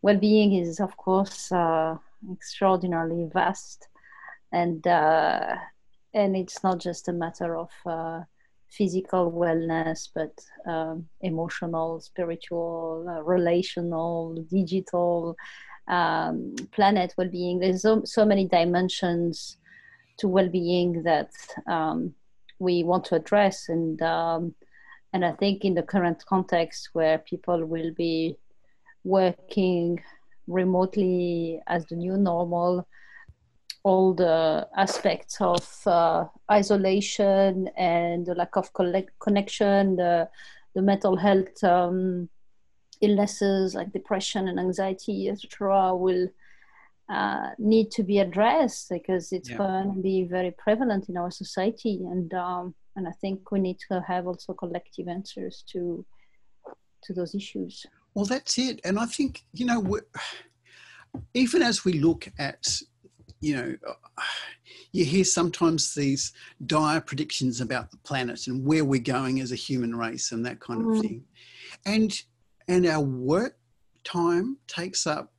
well-being 0.00 0.52
is, 0.52 0.78
of 0.78 0.96
course, 0.96 1.50
uh, 1.50 1.96
extraordinarily 2.32 3.28
vast, 3.32 3.88
and 4.56 4.86
uh, 4.86 5.56
and 6.14 6.34
it's 6.34 6.62
not 6.64 6.78
just 6.78 7.08
a 7.08 7.12
matter 7.12 7.56
of 7.56 7.70
uh, 7.84 8.20
physical 8.70 9.30
wellness, 9.30 10.08
but 10.14 10.34
um, 10.70 11.06
emotional, 11.20 12.00
spiritual, 12.00 13.06
uh, 13.08 13.22
relational, 13.22 14.34
digital, 14.50 15.36
um, 15.88 16.54
planet 16.72 17.14
well-being. 17.18 17.58
There's 17.58 17.82
so, 17.82 18.02
so 18.04 18.24
many 18.24 18.46
dimensions 18.46 19.58
to 20.18 20.28
well-being 20.28 21.02
that 21.02 21.32
um, 21.66 22.14
we 22.58 22.82
want 22.82 23.04
to 23.06 23.16
address 23.16 23.68
and 23.68 24.00
um, 24.00 24.54
and 25.12 25.24
I 25.24 25.32
think 25.32 25.64
in 25.64 25.74
the 25.74 25.82
current 25.82 26.24
context 26.26 26.90
where 26.92 27.18
people 27.18 27.64
will 27.64 27.92
be 27.94 28.36
working 29.04 30.02
remotely 30.46 31.60
as 31.66 31.86
the 31.86 31.96
new 31.96 32.16
normal, 32.16 32.86
all 33.86 34.12
the 34.12 34.66
aspects 34.76 35.40
of 35.40 35.64
uh, 35.86 36.24
isolation 36.50 37.68
and 37.76 38.26
the 38.26 38.34
lack 38.34 38.56
of 38.56 38.72
collect- 38.72 39.16
connection, 39.20 39.94
the, 39.94 40.28
the 40.74 40.82
mental 40.82 41.14
health 41.16 41.62
um, 41.62 42.28
illnesses 43.00 43.76
like 43.76 43.92
depression 43.92 44.48
and 44.48 44.58
anxiety, 44.58 45.28
etc., 45.28 45.94
will 45.94 46.26
uh, 47.08 47.50
need 47.58 47.92
to 47.92 48.02
be 48.02 48.18
addressed 48.18 48.88
because 48.88 49.30
it's 49.30 49.50
yeah. 49.50 49.58
going 49.58 49.94
to 49.94 50.02
be 50.02 50.24
very 50.24 50.50
prevalent 50.50 51.08
in 51.08 51.16
our 51.16 51.30
society 51.30 52.00
and 52.10 52.34
um, 52.34 52.74
and 52.96 53.06
I 53.06 53.12
think 53.20 53.52
we 53.52 53.60
need 53.60 53.78
to 53.88 54.02
have 54.08 54.26
also 54.26 54.52
collective 54.52 55.06
answers 55.06 55.62
to 55.70 56.04
to 57.04 57.12
those 57.12 57.36
issues. 57.36 57.86
Well, 58.14 58.24
that's 58.24 58.58
it, 58.58 58.80
and 58.84 58.98
I 58.98 59.06
think 59.06 59.44
you 59.52 59.66
know 59.66 60.00
even 61.34 61.62
as 61.62 61.84
we 61.84 61.94
look 61.94 62.28
at 62.38 62.66
you 63.46 63.54
know 63.56 63.94
you 64.92 65.04
hear 65.04 65.24
sometimes 65.24 65.94
these 65.94 66.32
dire 66.66 67.00
predictions 67.00 67.60
about 67.60 67.90
the 67.90 67.96
planet 67.98 68.46
and 68.46 68.64
where 68.64 68.84
we're 68.84 69.00
going 69.00 69.40
as 69.40 69.52
a 69.52 69.56
human 69.56 69.94
race 69.94 70.32
and 70.32 70.44
that 70.44 70.58
kind 70.60 70.82
mm. 70.82 70.96
of 70.96 71.02
thing 71.02 71.24
and 71.84 72.22
and 72.68 72.86
our 72.86 73.00
work 73.00 73.56
time 74.04 74.56
takes 74.66 75.06
up 75.06 75.32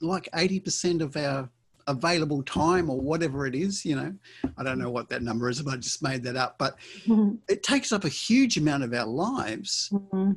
like 0.00 0.28
80% 0.32 1.00
of 1.00 1.16
our 1.16 1.48
available 1.86 2.42
time 2.42 2.90
or 2.90 3.00
whatever 3.00 3.46
it 3.46 3.54
is 3.54 3.84
you 3.84 3.96
know 3.96 4.14
i 4.56 4.62
don't 4.62 4.78
know 4.78 4.90
what 4.90 5.08
that 5.08 5.22
number 5.22 5.48
is 5.48 5.58
if 5.58 5.66
i 5.66 5.76
just 5.76 6.00
made 6.02 6.22
that 6.22 6.36
up 6.36 6.56
but 6.56 6.76
mm-hmm. 7.06 7.34
it 7.48 7.64
takes 7.64 7.90
up 7.90 8.04
a 8.04 8.08
huge 8.08 8.56
amount 8.56 8.84
of 8.84 8.94
our 8.94 9.06
lives 9.06 9.90
mm-hmm. 9.92 10.32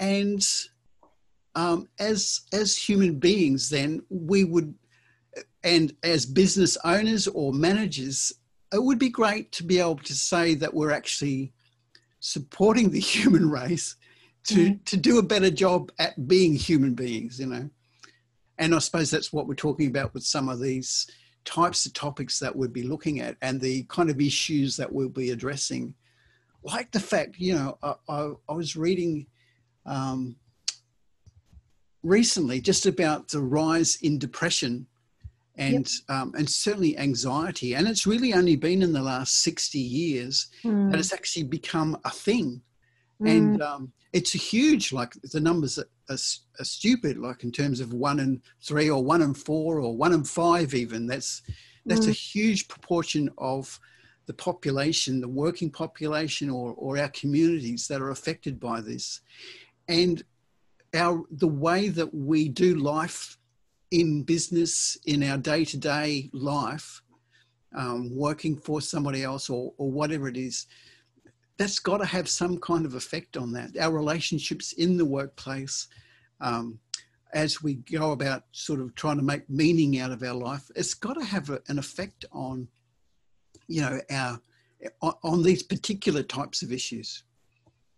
and 0.00 0.46
um, 1.54 1.88
as 1.98 2.42
as 2.52 2.76
human 2.76 3.18
beings 3.18 3.68
then 3.68 4.02
we 4.08 4.44
would 4.44 4.74
and 5.62 5.94
as 6.02 6.26
business 6.26 6.76
owners 6.84 7.26
or 7.28 7.52
managers 7.52 8.32
it 8.72 8.82
would 8.82 8.98
be 8.98 9.08
great 9.08 9.52
to 9.52 9.62
be 9.62 9.78
able 9.78 9.96
to 9.96 10.14
say 10.14 10.54
that 10.54 10.74
we're 10.74 10.90
actually 10.90 11.52
supporting 12.20 12.90
the 12.90 13.00
human 13.14 13.48
race 13.48 13.96
to 14.44 14.54
mm-hmm. 14.54 14.84
to 14.84 14.96
do 14.96 15.18
a 15.18 15.22
better 15.22 15.50
job 15.50 15.90
at 15.98 16.28
being 16.28 16.54
human 16.54 16.94
beings 16.94 17.38
you 17.40 17.46
know 17.46 17.68
and 18.58 18.74
I 18.74 18.78
suppose 18.78 19.10
that's 19.10 19.32
what 19.32 19.46
we're 19.46 19.54
talking 19.54 19.88
about 19.88 20.14
with 20.14 20.24
some 20.24 20.48
of 20.48 20.60
these 20.60 21.06
types 21.44 21.86
of 21.86 21.92
topics 21.92 22.38
that 22.40 22.54
we'll 22.54 22.68
be 22.68 22.82
looking 22.82 23.20
at 23.20 23.36
and 23.42 23.60
the 23.60 23.84
kind 23.84 24.10
of 24.10 24.20
issues 24.20 24.76
that 24.76 24.92
we'll 24.92 25.08
be 25.08 25.30
addressing. 25.30 25.94
Like 26.62 26.90
the 26.90 27.00
fact, 27.00 27.38
you 27.38 27.54
know, 27.54 27.78
I, 27.82 27.94
I, 28.08 28.30
I 28.48 28.52
was 28.52 28.76
reading 28.76 29.26
um, 29.84 30.36
recently 32.02 32.60
just 32.60 32.86
about 32.86 33.28
the 33.28 33.40
rise 33.40 33.96
in 34.02 34.18
depression 34.18 34.86
and 35.56 35.88
yep. 36.08 36.16
um, 36.16 36.32
and 36.36 36.48
certainly 36.48 36.96
anxiety, 36.98 37.74
and 37.74 37.88
it's 37.88 38.06
really 38.06 38.34
only 38.34 38.56
been 38.56 38.82
in 38.82 38.92
the 38.92 39.02
last 39.02 39.42
sixty 39.42 39.78
years 39.78 40.48
mm. 40.64 40.90
that 40.90 41.00
it's 41.00 41.12
actually 41.12 41.44
become 41.44 41.98
a 42.04 42.10
thing, 42.10 42.60
mm. 43.20 43.30
and 43.30 43.62
um, 43.62 43.92
it's 44.16 44.34
a 44.34 44.38
huge 44.38 44.92
like 44.92 45.12
the 45.32 45.40
numbers 45.40 45.78
are, 45.78 45.88
are, 46.08 46.18
are, 46.58 46.64
stupid 46.64 47.18
like 47.18 47.44
in 47.44 47.52
terms 47.52 47.80
of 47.80 47.92
one 47.92 48.18
in 48.18 48.40
three 48.62 48.88
or 48.88 49.04
one 49.04 49.20
in 49.20 49.34
four 49.34 49.78
or 49.78 49.94
one 49.94 50.14
in 50.14 50.24
five 50.24 50.74
even 50.74 51.06
that's 51.06 51.42
that's 51.84 52.06
mm. 52.06 52.10
a 52.10 52.12
huge 52.12 52.66
proportion 52.66 53.28
of 53.36 53.78
the 54.24 54.32
population 54.32 55.20
the 55.20 55.28
working 55.28 55.70
population 55.70 56.48
or, 56.48 56.72
or 56.78 56.98
our 56.98 57.10
communities 57.10 57.86
that 57.88 58.00
are 58.00 58.10
affected 58.10 58.58
by 58.58 58.80
this 58.80 59.20
and 59.88 60.22
our 60.94 61.22
the 61.30 61.48
way 61.48 61.88
that 61.88 62.14
we 62.14 62.48
do 62.48 62.74
life 62.76 63.36
in 64.00 64.22
business 64.22 64.98
in 65.06 65.22
our 65.22 65.38
day-to-day 65.38 66.28
life 66.32 67.00
um, 67.74 68.14
working 68.14 68.54
for 68.56 68.80
somebody 68.82 69.24
else 69.24 69.48
or, 69.48 69.72
or 69.78 69.90
whatever 69.90 70.28
it 70.28 70.36
is 70.36 70.66
that's 71.58 71.78
got 71.78 71.98
to 71.98 72.04
have 72.04 72.28
some 72.28 72.58
kind 72.58 72.84
of 72.84 72.94
effect 72.94 73.38
on 73.38 73.52
that. 73.52 73.70
Our 73.78 73.92
relationships 73.92 74.72
in 74.72 74.98
the 74.98 75.06
workplace, 75.06 75.88
um, 76.42 76.78
as 77.32 77.62
we 77.62 77.74
go 77.74 78.12
about 78.12 78.42
sort 78.52 78.80
of 78.80 78.94
trying 78.94 79.16
to 79.16 79.22
make 79.22 79.48
meaning 79.48 79.98
out 79.98 80.12
of 80.12 80.22
our 80.22 80.34
life, 80.34 80.70
it's 80.76 80.92
got 80.92 81.14
to 81.14 81.24
have 81.24 81.48
a, 81.48 81.60
an 81.68 81.78
effect 81.78 82.26
on, 82.32 82.68
you 83.68 83.80
know, 83.80 83.98
our 84.10 84.38
on, 85.00 85.14
on 85.24 85.42
these 85.42 85.62
particular 85.62 86.22
types 86.22 86.62
of 86.62 86.70
issues. 86.70 87.24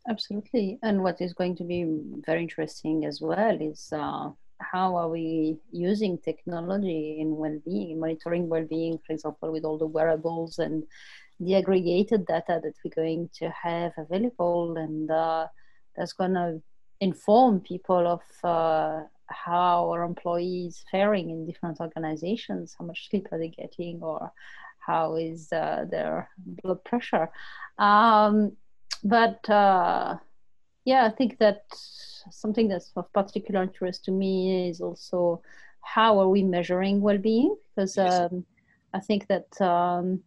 Absolutely, 0.09 0.79
and 0.85 1.03
what 1.03 1.21
is 1.21 1.35
going 1.35 1.57
to 1.57 1.65
be 1.65 1.85
very 2.25 2.43
interesting 2.43 3.05
as 3.05 3.21
well 3.21 3.59
is 3.61 3.93
uh, 3.93 4.31
how 4.61 4.97
are 4.97 5.09
we 5.09 5.59
using 5.73 6.19
technology 6.19 7.19
in 7.21 7.37
well-being, 7.37 8.01
monitoring 8.01 8.49
well-being, 8.49 8.99
for 9.07 9.13
example, 9.13 9.53
with 9.53 9.65
all 9.65 9.79
the 9.79 9.87
wearables 9.87 10.59
and 10.59 10.85
the 11.41 11.55
aggregated 11.55 12.27
data 12.27 12.61
that 12.63 12.75
we're 12.85 12.91
going 12.95 13.31
to 13.35 13.49
have 13.51 13.93
available. 13.97 14.77
And 14.77 15.11
uh, 15.11 15.47
that's 15.97 16.13
going 16.13 16.35
to 16.35 16.61
inform 17.01 17.61
people 17.61 18.07
of 18.07 18.21
uh, 18.43 19.03
how 19.27 19.91
our 19.91 20.03
employees 20.03 20.85
faring 20.91 21.31
in 21.31 21.47
different 21.47 21.81
organizations 21.81 22.75
how 22.79 22.85
much 22.85 23.09
sleep 23.09 23.29
are 23.31 23.39
they 23.39 23.49
getting 23.49 24.01
or 24.03 24.33
how 24.79 25.17
is 25.17 25.53
uh, 25.53 25.85
their 25.91 26.29
blood 26.63 26.83
pressure. 26.85 27.31
Um, 27.79 28.57
but 29.05 29.49
uh, 29.49 30.17
yeah 30.89 31.05
i 31.05 31.13
think 31.19 31.39
that 31.39 31.61
something 32.43 32.67
that's 32.69 32.91
of 32.97 33.13
particular 33.13 33.63
interest 33.63 34.05
to 34.05 34.11
me 34.11 34.69
is 34.69 34.81
also 34.81 35.43
how 35.81 36.19
are 36.21 36.29
we 36.29 36.43
measuring 36.43 37.01
well-being? 37.01 37.57
Because 37.69 37.97
um, 37.99 38.45
i 38.95 39.01
think 39.01 39.27
that 39.33 39.51
um, 39.61 40.23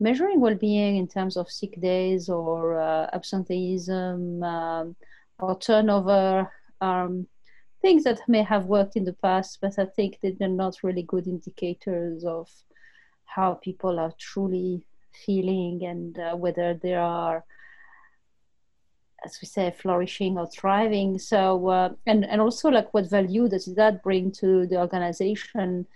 measuring 0.00 0.40
well-being 0.40 0.96
in 0.96 1.08
terms 1.08 1.36
of 1.36 1.50
sick 1.50 1.80
days 1.80 2.28
or 2.28 2.80
uh, 2.80 3.06
absenteeism 3.12 4.42
um, 4.42 4.96
or 5.40 5.58
turnover 5.58 6.50
um, 6.80 7.26
things 7.82 8.04
that 8.04 8.20
may 8.28 8.42
have 8.42 8.66
worked 8.66 8.96
in 8.96 9.04
the 9.04 9.18
past 9.26 9.58
but 9.60 9.74
i 9.78 9.86
think 9.96 10.18
that 10.22 10.38
they're 10.38 10.60
not 10.64 10.82
really 10.82 11.02
good 11.02 11.26
indicators 11.26 12.24
of 12.24 12.48
how 13.24 13.54
people 13.54 13.98
are 13.98 14.12
truly 14.18 14.86
feeling 15.24 15.84
and 15.84 16.18
uh, 16.18 16.34
whether 16.34 16.68
they 16.82 16.94
are 16.94 17.44
as 19.24 19.38
we 19.40 19.46
say 19.46 19.74
flourishing 19.78 20.38
or 20.38 20.46
thriving 20.46 21.18
so 21.18 21.68
uh, 21.68 21.90
and 22.06 22.24
and 22.24 22.40
also 22.40 22.68
like 22.68 22.92
what 22.92 23.08
value 23.08 23.48
does 23.48 23.66
that 23.74 24.02
bring 24.02 24.30
to 24.30 24.66
the 24.66 24.78
organization 24.78 25.86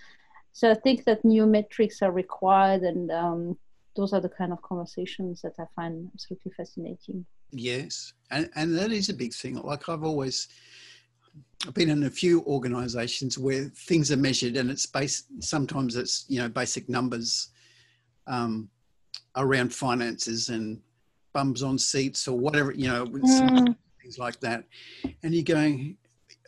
so 0.52 0.70
i 0.70 0.74
think 0.74 1.04
that 1.04 1.24
new 1.24 1.46
metrics 1.46 2.02
are 2.02 2.12
required 2.12 2.82
and 2.82 3.10
um, 3.10 3.56
those 3.98 4.12
are 4.12 4.20
the 4.20 4.28
kind 4.28 4.52
of 4.52 4.62
conversations 4.62 5.42
that 5.42 5.54
I 5.58 5.64
find 5.74 6.08
absolutely 6.14 6.52
fascinating. 6.52 7.26
Yes, 7.50 8.12
and 8.30 8.48
and 8.54 8.78
that 8.78 8.92
is 8.92 9.08
a 9.08 9.14
big 9.14 9.34
thing. 9.34 9.56
Like 9.56 9.88
I've 9.88 10.04
always 10.04 10.48
I've 11.66 11.74
been 11.74 11.90
in 11.90 12.04
a 12.04 12.10
few 12.10 12.42
organisations 12.44 13.38
where 13.38 13.64
things 13.64 14.12
are 14.12 14.16
measured, 14.16 14.56
and 14.56 14.70
it's 14.70 14.86
based, 14.86 15.26
Sometimes 15.40 15.96
it's 15.96 16.26
you 16.28 16.40
know 16.40 16.48
basic 16.48 16.88
numbers 16.88 17.48
um, 18.28 18.70
around 19.34 19.74
finances 19.74 20.48
and 20.48 20.80
bums 21.38 21.62
on 21.62 21.78
seats 21.78 22.26
or 22.26 22.36
whatever 22.38 22.70
you 22.72 22.88
know 22.88 23.04
mm. 23.06 23.76
things 24.02 24.18
like 24.18 24.38
that, 24.40 24.64
and 25.22 25.34
you're 25.34 25.44
going. 25.56 25.96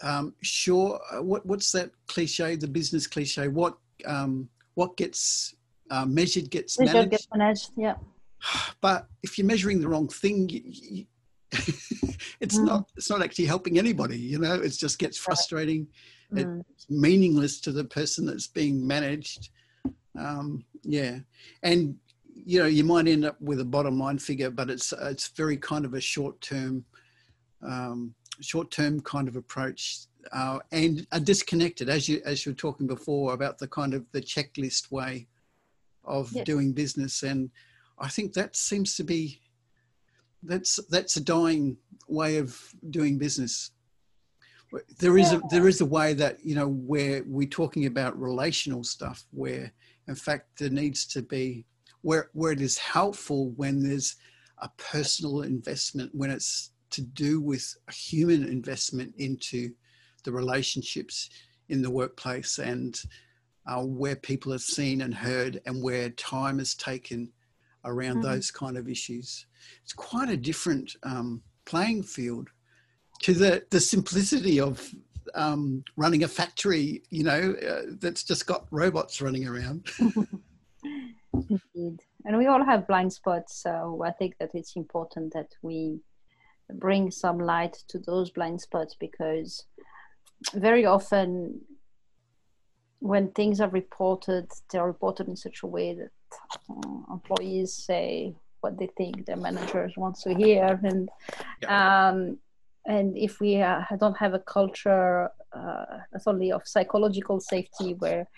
Um, 0.02 0.34
sure. 0.40 0.98
Uh, 1.12 1.22
what 1.22 1.44
what's 1.44 1.70
that 1.72 1.90
cliche? 2.08 2.56
The 2.56 2.66
business 2.66 3.06
cliche. 3.06 3.48
What 3.48 3.74
um, 4.06 4.48
what 4.74 4.96
gets 4.96 5.54
uh, 5.90 6.06
measured 6.06 6.50
gets 6.50 6.78
measured 6.78 6.94
managed. 6.94 7.10
gets 7.10 7.28
managed. 7.34 7.70
Yeah. 7.76 7.96
But 8.80 9.06
if 9.22 9.36
you're 9.36 9.46
measuring 9.46 9.78
the 9.82 9.88
wrong 9.88 10.08
thing, 10.08 10.48
you, 10.48 10.62
you, 10.64 11.04
it's 12.40 12.58
mm. 12.58 12.64
not 12.64 12.90
it's 12.96 13.10
not 13.10 13.22
actually 13.22 13.44
helping 13.44 13.78
anybody 13.78 14.18
you 14.18 14.38
know 14.38 14.54
it 14.54 14.70
just 14.70 14.98
gets 14.98 15.18
frustrating 15.18 15.86
Mm. 16.32 16.62
it's 16.70 16.86
meaningless 16.88 17.60
to 17.62 17.72
the 17.72 17.82
person 17.82 18.24
that's 18.24 18.46
being 18.46 18.86
managed 18.86 19.50
um, 20.16 20.64
yeah 20.84 21.18
and 21.64 21.96
you 22.44 22.58
know 22.58 22.66
you 22.66 22.84
might 22.84 23.08
end 23.08 23.24
up 23.24 23.40
with 23.40 23.60
a 23.60 23.64
bottom 23.64 23.98
line 23.98 24.18
figure 24.18 24.50
but 24.50 24.70
it's 24.70 24.92
it's 25.02 25.28
very 25.28 25.56
kind 25.56 25.84
of 25.84 25.94
a 25.94 26.00
short 26.00 26.40
term 26.40 26.84
um, 27.62 28.14
short 28.40 28.70
term 28.70 29.00
kind 29.00 29.28
of 29.28 29.36
approach 29.36 30.06
uh, 30.32 30.58
and 30.72 31.06
are 31.12 31.20
disconnected 31.20 31.88
as 31.88 32.08
you 32.08 32.20
as 32.24 32.44
you 32.44 32.52
were 32.52 32.56
talking 32.56 32.86
before 32.86 33.32
about 33.32 33.58
the 33.58 33.68
kind 33.68 33.94
of 33.94 34.04
the 34.12 34.20
checklist 34.20 34.90
way 34.90 35.26
of 36.04 36.32
Yes. 36.32 36.46
doing 36.46 36.72
business. 36.72 37.22
And 37.22 37.50
i 37.98 38.08
think 38.08 38.32
that 38.32 38.56
seems 38.56 38.96
to 38.96 39.04
be 39.04 39.40
that's 40.42 40.80
that's 40.88 41.16
a 41.16 41.20
dying 41.20 41.76
way 42.08 42.38
of 42.38 42.58
doing 42.88 43.18
business. 43.18 43.72
There 44.98 45.18
is 45.18 45.32
a 45.32 45.42
there 45.50 45.68
is 45.68 45.80
a 45.80 45.84
way 45.84 46.14
that 46.14 46.44
you 46.44 46.54
know 46.54 46.68
where 46.68 47.22
we're 47.26 47.48
talking 47.48 47.86
about 47.86 48.18
relational 48.18 48.84
stuff 48.84 49.24
where 49.32 49.72
in 50.08 50.14
fact 50.14 50.58
there 50.58 50.70
needs 50.70 51.04
to 51.06 51.22
be 51.22 51.66
where 52.02 52.30
where 52.32 52.52
it 52.52 52.60
is 52.60 52.78
helpful 52.78 53.50
when 53.56 53.82
there's 53.82 54.16
a 54.58 54.68
personal 54.76 55.42
investment 55.42 56.10
when 56.14 56.30
it's 56.30 56.72
to 56.90 57.02
do 57.02 57.40
with 57.40 57.76
a 57.88 57.92
human 57.92 58.44
investment 58.46 59.14
into 59.16 59.70
the 60.24 60.32
relationships 60.32 61.30
in 61.68 61.82
the 61.82 61.90
workplace 61.90 62.58
and 62.58 63.02
uh, 63.66 63.82
where 63.82 64.16
people 64.16 64.52
are 64.52 64.58
seen 64.58 65.02
and 65.02 65.14
heard 65.14 65.60
and 65.66 65.82
where 65.82 66.10
time 66.10 66.58
is 66.58 66.74
taken 66.74 67.30
around 67.84 68.18
Mhm. 68.18 68.22
those 68.22 68.50
kind 68.50 68.76
of 68.76 68.88
issues. 68.88 69.46
It's 69.82 69.92
quite 69.92 70.28
a 70.28 70.36
different 70.36 70.96
um, 71.04 71.42
playing 71.64 72.02
field 72.02 72.48
to 73.22 73.34
the, 73.34 73.64
the 73.70 73.80
simplicity 73.80 74.60
of 74.60 74.92
um, 75.34 75.84
running 75.96 76.24
a 76.24 76.28
factory, 76.28 77.02
you 77.10 77.22
know, 77.22 77.54
uh, 77.66 77.82
that's 78.00 78.24
just 78.24 78.46
got 78.46 78.66
robots 78.70 79.22
running 79.22 79.46
around. 79.46 79.86
Indeed. 81.48 82.00
And 82.24 82.36
we 82.36 82.46
all 82.46 82.64
have 82.64 82.86
blind 82.86 83.12
spots, 83.12 83.62
so 83.62 84.02
I 84.04 84.10
think 84.12 84.36
that 84.38 84.50
it's 84.54 84.76
important 84.76 85.32
that 85.32 85.48
we 85.62 86.00
bring 86.74 87.10
some 87.10 87.38
light 87.38 87.76
to 87.88 87.98
those 87.98 88.30
blind 88.30 88.60
spots 88.60 88.94
because 88.98 89.64
very 90.54 90.86
often 90.86 91.60
when 93.00 93.30
things 93.32 93.60
are 93.60 93.70
reported, 93.70 94.46
they're 94.70 94.86
reported 94.86 95.28
in 95.28 95.36
such 95.36 95.62
a 95.62 95.66
way 95.66 95.94
that 95.94 96.10
uh, 96.68 97.12
employees 97.12 97.72
say 97.72 98.34
what 98.60 98.78
they 98.78 98.88
think 98.96 99.24
their 99.24 99.36
managers 99.36 99.96
want 99.96 100.16
to 100.20 100.34
hear. 100.34 100.78
And 100.82 101.08
um, 101.66 102.38
and 102.86 103.16
if 103.16 103.40
we 103.40 103.60
uh, 103.60 103.82
don't 103.98 104.16
have 104.16 104.34
a 104.34 104.38
culture 104.38 105.30
uh, 105.52 105.84
not 106.12 106.22
only 106.26 106.52
of 106.52 106.66
psychological 106.66 107.40
safety 107.40 107.94
where 107.94 108.28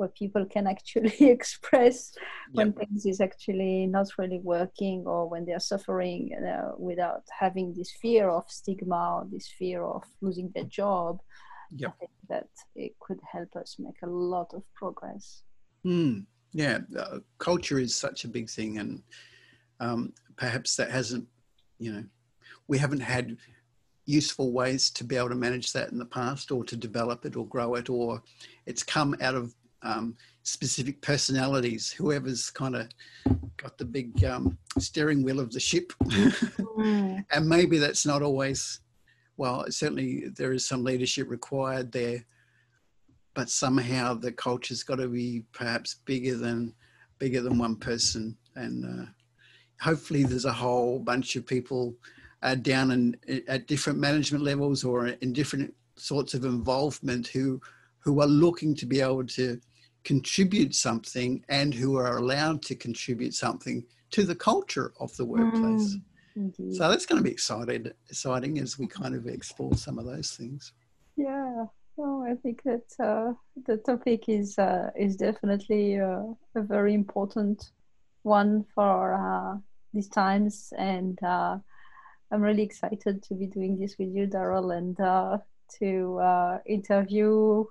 where 0.00 0.08
people 0.08 0.46
can 0.46 0.66
actually 0.66 1.14
express 1.36 2.12
when 2.52 2.72
things 2.72 3.04
is 3.04 3.20
actually 3.20 3.86
not 3.86 4.08
really 4.16 4.40
working 4.40 5.04
or 5.06 5.28
when 5.28 5.44
they're 5.44 5.60
suffering 5.60 6.30
uh, 6.34 6.72
without 6.78 7.22
having 7.38 7.74
this 7.74 7.92
fear 8.00 8.30
of 8.30 8.44
stigma 8.48 9.16
or 9.16 9.26
this 9.30 9.46
fear 9.46 9.84
of 9.84 10.02
losing 10.22 10.50
their 10.54 10.64
job. 10.64 11.20
Yep. 11.72 11.92
i 11.94 11.98
think 12.00 12.10
that 12.28 12.48
it 12.74 12.98
could 12.98 13.20
help 13.30 13.54
us 13.54 13.76
make 13.78 14.00
a 14.02 14.06
lot 14.08 14.52
of 14.54 14.64
progress. 14.74 15.42
Mm, 15.86 16.24
yeah, 16.52 16.78
uh, 16.98 17.18
culture 17.38 17.78
is 17.78 17.94
such 17.94 18.24
a 18.24 18.28
big 18.28 18.50
thing, 18.50 18.78
and 18.78 19.02
um, 19.78 20.12
perhaps 20.36 20.74
that 20.76 20.90
hasn't, 20.90 21.28
you 21.78 21.92
know, 21.92 22.04
we 22.66 22.76
haven't 22.76 23.00
had 23.00 23.36
useful 24.06 24.50
ways 24.52 24.90
to 24.90 25.04
be 25.04 25.16
able 25.16 25.28
to 25.28 25.36
manage 25.36 25.72
that 25.72 25.92
in 25.92 25.98
the 25.98 26.04
past, 26.04 26.50
or 26.50 26.64
to 26.64 26.76
develop 26.76 27.24
it, 27.24 27.36
or 27.36 27.46
grow 27.46 27.76
it, 27.76 27.88
or 27.88 28.20
it's 28.66 28.82
come 28.82 29.14
out 29.20 29.36
of 29.36 29.54
um, 29.82 30.16
specific 30.42 31.00
personalities. 31.00 31.90
Whoever's 31.90 32.50
kind 32.50 32.76
of 32.76 32.88
got 33.56 33.78
the 33.78 33.84
big 33.84 34.24
um, 34.24 34.58
steering 34.78 35.22
wheel 35.22 35.40
of 35.40 35.52
the 35.52 35.60
ship, 35.60 35.92
and 36.78 37.48
maybe 37.48 37.78
that's 37.78 38.06
not 38.06 38.22
always. 38.22 38.80
Well, 39.36 39.64
certainly 39.70 40.28
there 40.36 40.52
is 40.52 40.66
some 40.66 40.84
leadership 40.84 41.30
required 41.30 41.92
there 41.92 42.24
but 43.34 43.48
somehow 43.48 44.14
the 44.14 44.32
culture's 44.32 44.82
got 44.82 44.96
to 44.96 45.08
be 45.08 45.44
perhaps 45.52 45.96
bigger 46.04 46.36
than 46.36 46.74
bigger 47.18 47.40
than 47.40 47.58
one 47.58 47.76
person 47.76 48.36
and 48.56 48.84
uh, 48.84 49.06
hopefully 49.80 50.24
there's 50.24 50.46
a 50.46 50.52
whole 50.52 50.98
bunch 50.98 51.36
of 51.36 51.46
people 51.46 51.94
uh, 52.42 52.54
down 52.54 52.90
in, 52.90 53.16
at 53.48 53.66
different 53.66 53.98
management 53.98 54.42
levels 54.42 54.84
or 54.84 55.08
in 55.08 55.32
different 55.32 55.72
sorts 55.96 56.34
of 56.34 56.44
involvement 56.44 57.26
who 57.26 57.60
who 57.98 58.20
are 58.20 58.26
looking 58.26 58.74
to 58.74 58.86
be 58.86 59.00
able 59.00 59.26
to 59.26 59.60
contribute 60.04 60.74
something 60.74 61.44
and 61.48 61.74
who 61.74 61.96
are 61.96 62.16
allowed 62.18 62.62
to 62.62 62.74
contribute 62.74 63.34
something 63.34 63.84
to 64.10 64.24
the 64.24 64.34
culture 64.34 64.92
of 64.98 65.14
the 65.16 65.24
workplace 65.24 65.96
Indeed. 66.36 66.74
so 66.74 66.88
that's 66.88 67.06
going 67.06 67.18
to 67.18 67.24
be 67.24 67.30
excited 67.30 67.94
exciting 68.08 68.58
as 68.58 68.78
we 68.78 68.86
kind 68.86 69.14
of 69.14 69.26
explore 69.26 69.74
some 69.74 69.98
of 69.98 70.06
those 70.06 70.32
things 70.32 70.72
Yeah, 71.16 71.66
oh, 71.98 72.24
I 72.24 72.34
think 72.36 72.62
that 72.64 72.86
uh, 72.98 73.34
the 73.66 73.76
topic 73.78 74.28
is 74.28 74.58
uh, 74.58 74.90
is 74.98 75.16
definitely 75.16 76.00
uh, 76.00 76.22
a 76.54 76.62
very 76.62 76.94
important 76.94 77.72
one 78.22 78.64
for 78.74 79.14
uh, 79.14 79.58
these 79.92 80.08
times, 80.08 80.72
and 80.78 81.22
uh, 81.22 81.58
I'm 82.30 82.42
really 82.42 82.62
excited 82.62 83.22
to 83.22 83.34
be 83.34 83.46
doing 83.46 83.78
this 83.78 83.96
with 83.98 84.08
you, 84.14 84.26
Daryl, 84.26 84.76
and 84.76 84.98
uh, 85.00 85.38
to 85.78 86.18
uh, 86.18 86.58
interview 86.66 87.64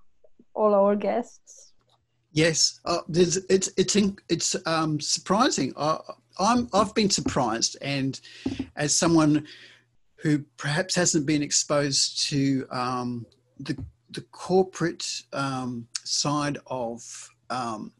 all 0.54 0.74
our 0.74 0.96
guests. 0.96 1.74
Yes, 2.32 2.80
uh, 2.86 3.00
it's 3.10 3.38
it's 3.50 3.96
it's 4.30 4.56
um, 4.68 5.00
surprising. 5.00 5.74
I, 5.76 5.98
I'm 6.38 6.70
I've 6.74 6.94
been 6.94 7.10
surprised, 7.10 7.78
and 7.82 8.20
as 8.76 8.96
someone 8.96 9.48
who 10.18 10.40
perhaps 10.58 10.96
hasn't 10.96 11.26
been 11.26 11.42
exposed 11.42 12.30
to 12.30 12.68
um, 12.70 13.26
the 13.60 13.76
the 14.12 14.22
corporate 14.32 15.06
um, 15.34 15.88
side 16.04 16.58
of 16.68 17.30
um, 17.50 17.92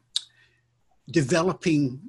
developing 1.10 2.00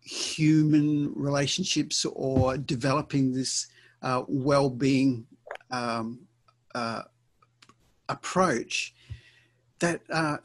human 0.00 1.12
relationships 1.16 2.04
or 2.04 2.56
developing 2.56 3.32
this 3.32 3.66
uh, 4.02 4.22
well-being 4.28 5.26
um, 5.72 6.20
uh, 6.76 7.02
approach, 8.08 8.94
that 9.80 10.00
uh, 10.10 10.36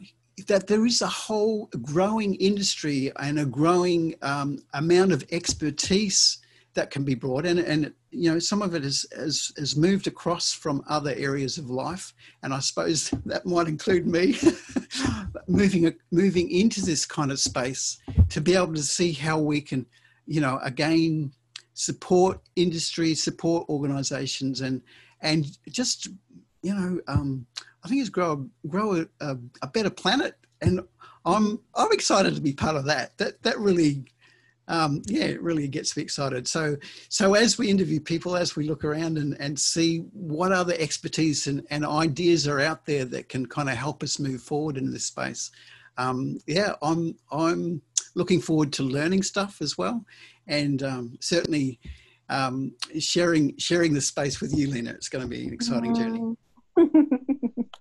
that 0.48 0.68
there 0.68 0.86
is 0.86 1.02
a 1.02 1.08
whole 1.08 1.70
growing 1.82 2.36
industry 2.36 3.12
and 3.20 3.40
a 3.40 3.46
growing 3.46 4.16
um, 4.22 4.60
amount 4.74 5.12
of 5.12 5.24
expertise 5.32 6.40
that 6.74 6.90
can 6.90 7.04
be 7.04 7.16
brought 7.16 7.46
and 7.46 7.60
and 7.60 7.94
you 8.12 8.32
know 8.32 8.40
some 8.40 8.62
of 8.62 8.74
it 8.76 8.84
has, 8.84 9.06
has 9.16 9.52
has 9.58 9.76
moved 9.76 10.08
across 10.08 10.54
from 10.54 10.84
other 10.88 11.14
areas 11.18 11.58
of 11.58 11.70
life. 11.70 12.14
And 12.44 12.54
i 12.54 12.60
suppose 12.60 13.10
that 13.26 13.46
might 13.46 13.68
include 13.68 14.08
me 14.08 14.38
moving 15.48 15.94
moving 16.12 16.50
into 16.50 16.82
this 16.82 17.06
kind 17.06 17.32
of 17.32 17.40
space 17.40 17.98
to 18.30 18.42
be 18.42 18.56
able 18.56 18.74
to 18.74 18.84
see 18.84 19.12
how 19.12 19.40
we 19.40 19.62
can 19.62 19.86
you 20.26 20.42
know 20.42 20.60
again 20.64 21.32
support 21.74 22.40
industry 22.56 23.16
support 23.16 23.68
organizations 23.70 24.62
and 24.62 24.82
and 25.22 25.58
just 25.70 26.10
you 26.62 26.74
know 26.74 27.00
um, 27.08 27.46
i 27.84 27.88
think 27.88 28.02
it's 28.02 28.10
grow 28.10 28.48
grow 28.68 29.06
a, 29.22 29.38
a, 29.62 29.68
better 29.68 29.90
planet 29.90 30.36
and 30.62 30.82
i'm 31.26 31.60
i'm 31.76 31.92
excited 31.92 32.36
to 32.36 32.42
be 32.42 32.54
part 32.54 32.76
of 32.76 32.86
that 32.86 33.18
that 33.18 33.42
that 33.44 33.58
really 33.60 34.06
um, 34.72 35.02
yeah, 35.06 35.26
it 35.26 35.42
really 35.42 35.68
gets 35.68 35.98
me 35.98 36.04
excited. 36.04 36.48
So, 36.48 36.78
so 37.10 37.34
as 37.34 37.58
we 37.58 37.70
interview 37.70 38.00
people, 38.00 38.38
as 38.38 38.56
we 38.56 38.64
look 38.64 38.86
around 38.86 39.18
and, 39.18 39.36
and 39.40 39.60
see 39.60 40.00
what 40.14 40.54
other 40.54 40.76
expertise 40.80 41.48
and, 41.48 41.66
and 41.70 41.86
ideas 41.86 42.48
are 42.48 42.62
out 42.62 42.86
there 42.86 43.04
that 43.06 43.28
can 43.28 43.46
kind 43.46 43.70
of 43.70 43.76
help 43.76 44.02
us 44.02 44.18
move 44.18 44.42
forward 44.42 44.78
in 44.78 44.90
this 44.90 45.06
space, 45.06 45.52
um, 45.98 46.38
yeah, 46.48 46.76
I'm 46.82 47.16
I'm 47.32 47.82
looking 48.16 48.40
forward 48.40 48.72
to 48.74 48.84
learning 48.84 49.24
stuff 49.24 49.62
as 49.62 49.78
well, 49.78 50.06
and 50.48 50.82
um, 50.84 51.18
certainly 51.20 51.80
um, 52.30 52.74
sharing 52.98 53.58
sharing 53.58 53.94
the 53.94 54.02
space 54.02 54.40
with 54.40 54.58
you, 54.58 54.70
Lena. 54.70 54.92
It's 54.92 55.10
going 55.10 55.24
to 55.24 55.28
be 55.28 55.48
an 55.48 55.54
exciting 55.54 55.94
journey. 55.94 56.38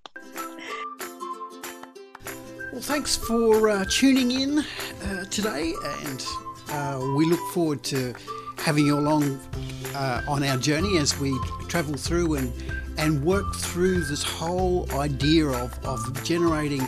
Well, 2.72 2.80
thanks 2.80 3.16
for 3.16 3.68
uh, 3.68 3.84
tuning 3.90 4.30
in 4.30 4.58
uh, 4.60 5.24
today, 5.24 5.74
and 6.04 6.24
uh, 6.70 7.04
we 7.16 7.26
look 7.26 7.40
forward 7.52 7.82
to 7.84 8.14
having 8.58 8.86
you 8.86 8.96
along 8.96 9.40
uh, 9.92 10.22
on 10.28 10.44
our 10.44 10.56
journey 10.56 10.96
as 10.98 11.18
we 11.18 11.36
travel 11.66 11.94
through 11.94 12.36
and 12.36 12.52
and 12.96 13.24
work 13.24 13.56
through 13.56 14.04
this 14.04 14.22
whole 14.22 14.86
idea 14.92 15.48
of, 15.48 15.84
of 15.84 16.22
generating 16.22 16.82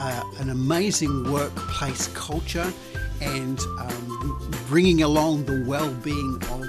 uh, 0.00 0.24
an 0.38 0.50
amazing 0.50 1.30
workplace 1.30 2.08
culture 2.08 2.72
and 3.20 3.60
um, 3.78 4.50
bringing 4.66 5.02
along 5.02 5.44
the 5.44 5.62
well-being 5.66 6.42
of, 6.50 6.64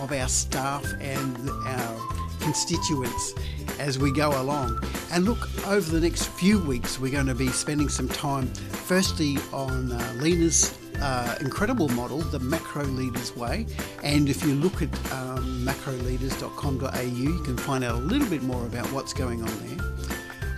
of 0.00 0.12
our 0.12 0.28
staff 0.28 0.84
and 1.00 1.50
our 1.66 2.00
constituents 2.40 3.34
as 3.78 3.98
we 3.98 4.12
go 4.12 4.40
along. 4.40 4.82
And 5.10 5.24
look, 5.24 5.48
over 5.66 5.90
the 5.90 6.00
next 6.00 6.28
few 6.28 6.60
weeks, 6.60 6.98
we're 6.98 7.12
going 7.12 7.26
to 7.26 7.34
be 7.34 7.48
spending 7.48 7.88
some 7.88 8.08
time 8.08 8.46
firstly 8.46 9.38
on 9.52 9.92
uh, 9.92 10.12
Lena's 10.16 10.78
uh, 11.00 11.36
incredible 11.40 11.88
model, 11.90 12.18
the 12.18 12.38
Macro 12.38 12.84
Leaders 12.84 13.34
Way. 13.36 13.66
And 14.02 14.28
if 14.28 14.44
you 14.44 14.54
look 14.54 14.82
at 14.82 15.12
um, 15.12 15.66
macroleaders.com.au, 15.66 17.00
you 17.00 17.38
can 17.40 17.56
find 17.56 17.84
out 17.84 17.96
a 17.96 17.98
little 17.98 18.28
bit 18.28 18.42
more 18.42 18.64
about 18.66 18.86
what's 18.92 19.12
going 19.12 19.42
on 19.42 19.66
there. 19.66 19.78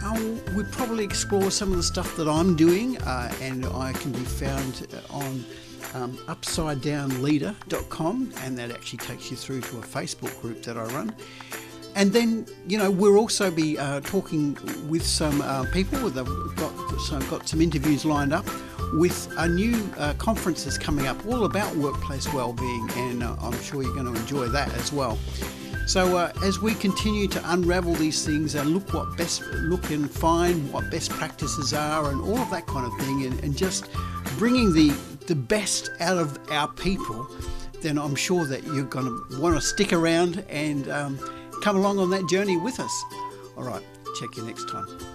Uh, 0.05 0.37
we'll 0.55 0.67
probably 0.71 1.03
explore 1.03 1.51
some 1.51 1.71
of 1.71 1.79
the 1.79 1.83
stuff 1.83 2.15
that 2.17 2.29
I'm 2.29 2.57
doing, 2.57 2.99
uh, 2.99 3.33
and 3.41 3.65
I 3.67 3.95
can 3.95 4.13
be 4.13 4.19
found 4.19 4.87
on 5.09 5.45
um, 5.95 6.19
upsidedownleader.com, 6.27 8.33
and 8.41 8.59
that 8.59 8.71
actually 8.71 8.99
takes 8.99 9.31
you 9.31 9.37
through 9.37 9.63
to 9.63 9.79
a 9.79 9.83
Facebook 9.83 10.39
group 10.43 10.63
that 10.65 10.77
I 10.77 10.85
run. 10.85 11.15
And 11.97 12.13
then, 12.13 12.47
you 12.67 12.77
know, 12.77 12.91
we'll 12.91 13.17
also 13.17 13.51
be 13.51 13.79
uh, 13.79 14.01
talking 14.01 14.59
with 14.89 15.07
some 15.07 15.41
uh, 15.41 15.65
people. 15.73 16.11
That 16.11 16.27
have 16.27 16.57
got 16.57 17.01
some, 17.01 17.29
got 17.29 17.49
some 17.49 17.61
interviews 17.61 18.05
lined 18.05 18.33
up 18.33 18.47
with 18.95 19.33
a 19.39 19.49
new 19.49 19.77
uh, 19.99 20.15
conference 20.15 20.65
that's 20.65 20.79
coming 20.79 21.07
up 21.07 21.25
all 21.27 21.45
about 21.45 21.75
workplace 21.77 22.33
well-being, 22.33 22.89
and 22.97 23.23
uh, 23.23 23.37
I'm 23.41 23.59
sure 23.63 23.83
you're 23.83 23.95
going 23.95 24.13
to 24.13 24.21
enjoy 24.21 24.49
that 24.49 24.73
as 24.75 24.93
well. 24.93 25.19
So 25.87 26.17
uh, 26.17 26.33
as 26.43 26.61
we 26.61 26.75
continue 26.75 27.29
to 27.29 27.53
unravel 27.53 27.95
these 27.95 28.25
things 28.25 28.55
and 28.55 28.71
look 28.71 28.93
what 28.95 29.17
best 29.17 29.43
look 29.53 29.91
and 29.91 30.11
find 30.11 30.73
what 30.73 30.91
best 30.91 31.11
practices 31.11 31.75
are 31.75 32.11
and 32.11 32.21
all 32.23 32.39
of 32.39 32.51
that 32.51 32.67
kind 32.67 32.87
of 32.87 32.99
thing, 33.01 33.27
and, 33.27 33.39
and 33.45 33.57
just 33.57 33.89
bringing 34.39 34.73
the 34.73 34.91
the 35.27 35.35
best 35.35 35.91
out 36.01 36.19
of 36.19 36.39
our 36.51 36.69
people, 36.69 37.27
then 37.81 37.99
I'm 37.99 38.15
sure 38.15 38.45
that 38.47 38.65
you're 38.65 38.85
going 38.85 39.07
to 39.07 39.41
want 39.41 39.55
to 39.55 39.61
stick 39.61 39.93
around 39.93 40.45
and 40.49 40.89
um, 40.89 41.19
come 41.65 41.77
along 41.77 41.99
on 41.99 42.11
that 42.11 42.29
journey 42.29 42.59
with 42.59 42.79
us. 42.79 43.05
All 43.57 43.65
right, 43.65 43.83
check 44.21 44.37
you 44.37 44.45
next 44.45 44.69
time. 44.69 45.14